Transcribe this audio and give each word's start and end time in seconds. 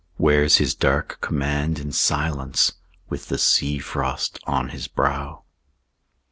Wears 0.17 0.57
his 0.57 0.73
dark 0.73 1.19
command 1.21 1.77
in 1.77 1.91
silence 1.91 2.73
With 3.09 3.27
the 3.27 3.37
sea 3.37 3.77
frost 3.77 4.39
on 4.47 4.69
his 4.69 4.87
brow. 4.87 5.43